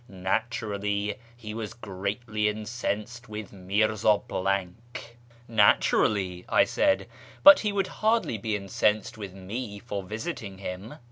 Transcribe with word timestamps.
Naturally 0.09 1.19
he 1.37 1.53
was 1.53 1.75
greatly 1.75 2.49
incensed 2.49 3.29
with 3.29 3.53
Mirza 3.53 4.19
.""Naturally," 5.47 6.43
I 6.49 6.63
said," 6.63 7.05
but 7.43 7.59
he 7.59 7.71
would 7.71 7.85
hardly 8.01 8.39
be 8.39 8.55
incensed 8.55 9.19
with 9.19 9.35
me 9.35 9.77
for 9.77 10.01
visiting 10.01 10.57
him." 10.57 10.95